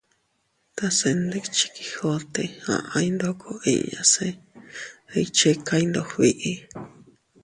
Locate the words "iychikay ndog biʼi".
5.19-6.53